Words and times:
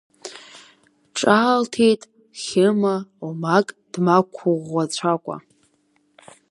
Ҿаалҭит 1.17 2.01
Хьыма 2.41 2.95
оумак 3.23 3.67
днақәмыӷәӷәацәакәа. 3.91 5.35